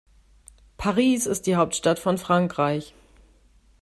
Paris 0.79 1.27
ist 1.27 1.45
die 1.45 1.55
Hauptstadt 1.57 1.99
von 1.99 2.17
Frankreich. 2.17 2.95